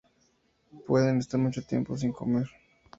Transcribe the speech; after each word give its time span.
Pueden 0.87 1.19
estar 1.19 1.39
mucho 1.39 1.61
tiempo 1.61 1.95
sin 1.95 2.11
comer. 2.11 2.47